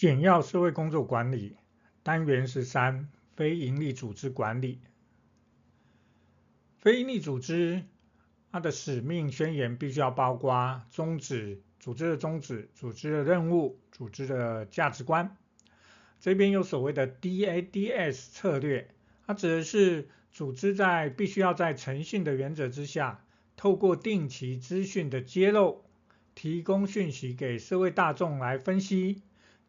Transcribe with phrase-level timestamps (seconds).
[0.00, 1.58] 简要社会工作管理
[2.02, 4.80] 单元十三，非营利组织管理。
[6.78, 7.82] 非营利组织，
[8.50, 15.36] 它的使命宣言必须要包括宗旨、组织的宗旨、组织的任务、组织的价值观。
[16.18, 18.88] 这边有所谓的 DADS 策略，
[19.26, 23.22] 它指的是组织在必须要在诚信的原则之下，
[23.54, 25.84] 透过定期资讯的揭露，
[26.34, 29.20] 提供讯息给社会大众来分析。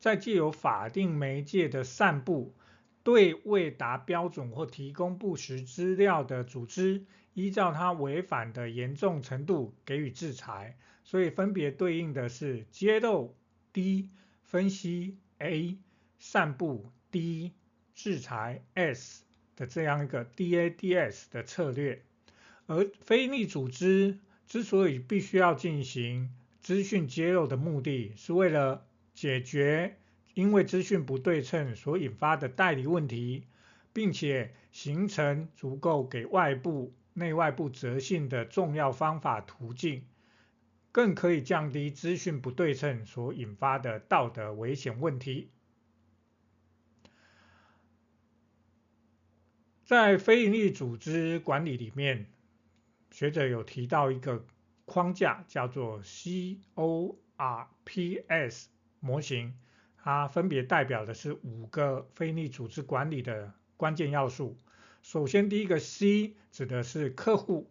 [0.02, 2.56] 再借由法定媒介的散布，
[3.04, 7.06] 对未达标准或提供不实资料的组织，
[7.36, 10.76] 依照它违反的严重程度给予制裁。
[11.04, 13.36] 所以分别对应的是揭露
[13.74, 14.10] D、
[14.44, 15.78] 分析 A、
[16.18, 17.52] 散布 D、
[17.94, 19.24] 制裁 S
[19.56, 22.02] 的这样一个 DADS 的策略。
[22.66, 29.98] 而非营利组织之所以必须要进行资讯揭露的目的，是为了解决
[30.34, 33.46] 因为资讯不对称所引发的代理问题，
[33.94, 40.06] 并且形成足够给外部、内外部择信的重要方法途径，
[40.92, 45.50] 更可以降低资讯不对称所引发的道德危险问题。
[49.84, 52.28] 在非营利组织管理里面，
[53.12, 54.46] 学者有提到一个
[54.86, 57.18] 框架，叫做 CORPS。
[59.02, 59.54] 模型，
[59.98, 64.58] 它分别代表的是五个非利组织管理的关键要素。
[65.02, 67.70] 首先，第一个 C 指的是客户、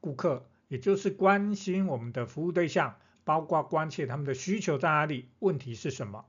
[0.00, 6.24] 顾客，也就是关心我们的服务对象，包括关切他们的需求在哪里，问题是什么。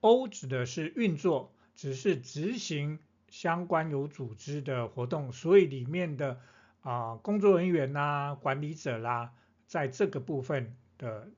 [0.00, 6.40] O 指的是运作，只是执行相关有组织的活动，所以里面的
[6.80, 9.32] 啊、工作人员呐、管理者啦，
[9.66, 11.28] 在这个部分的。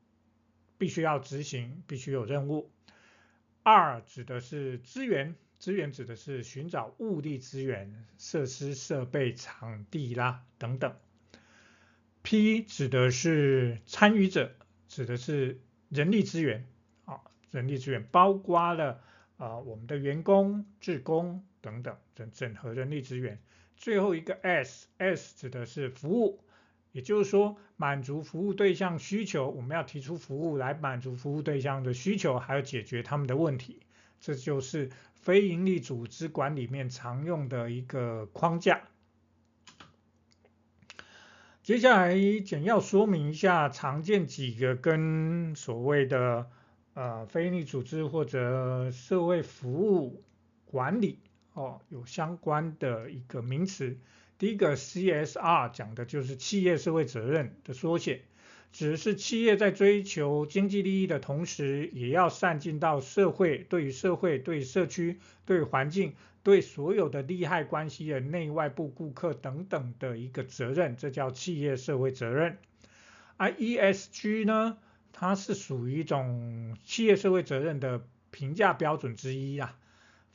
[0.78, 2.70] 必须要执行，必须有任务。
[3.62, 10.96] 二指的是资源，资源指的是寻找物力资源、设施、设备、场地啦等等。
[12.22, 14.54] P 指的是参与者，
[14.88, 16.66] 指的是人力资源
[17.04, 17.20] 啊，
[17.50, 19.02] 人力资源包括了
[19.36, 23.38] 啊我们的员工、志工等等整整合人力资源。
[23.76, 26.40] 最后一个 S，S 指的是服务。
[26.98, 33.78] 也就是说，满足服务对象需求，我们要提出服务来满足服务对象的需求，还要解决他们的问题。
[34.18, 38.80] 这就是非营利组织管理面常用的一个框架。
[41.62, 46.50] 接下来简要说明一下常见几个跟所谓的
[46.94, 50.24] 呃非营利组织或者社会服务
[50.64, 51.20] 管理
[51.58, 53.96] 哦有相关的一个名词。
[54.38, 58.22] 第一个 CSR 讲的就是企业社会责任的缩写，
[58.72, 66.14] 指的是企业在追求经济利益的同时，也要善尽到社会对于社会、对社区、对环境、
[66.44, 72.58] 对所有的利害关系人、内外部顾客等等的一个责任，这叫企业社会责任。
[73.36, 74.78] 而 ESG 呢，
[75.12, 79.76] 它是属于一种企业社会责任的评价标准之一啊，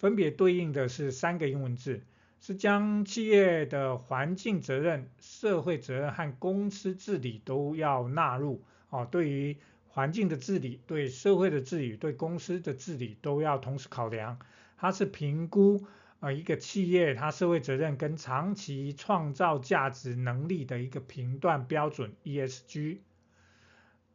[0.04, 2.02] 分别对应的是三个英文字。
[2.42, 9.08] 是将企业的环境责任、社会责任和公司治理都要纳入哦。
[9.10, 9.56] 对于
[9.88, 14.40] 环境的治理、对社会的治理、对公司的治理都要同时考量。
[14.76, 15.86] 它是评估
[16.20, 22.98] 啊一个企业它社会责任跟长期创造价值能力的一个评断标准 ESG。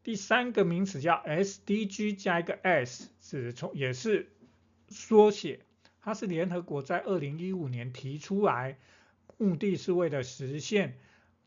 [0.03, 4.29] 第三个名词叫 SDG 加一个 S，是从也是
[4.91, 5.61] 缩写。
[6.01, 8.79] 它是联合国在二零一五年提出来，
[9.37, 10.99] 目的是为了实现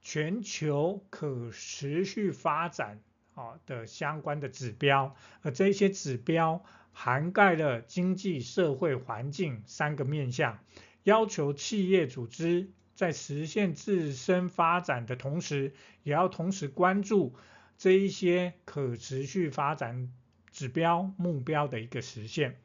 [0.01, 3.01] 全球可持续发展
[3.33, 10.59] 啊的相关的指标，而这些指标涵盖了经济社会环境三个面向，
[11.03, 15.73] 要求企业组织在实现自身发展的同时，
[16.03, 17.33] 也要同时关注
[17.77, 20.11] 这一些可持续发展
[20.51, 22.59] 指标目标的一个实现。